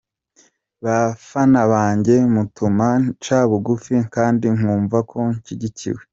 [0.83, 6.01] Bafana banjye mutuma nca bugufi kandi nkumva ko nshyigikiwe.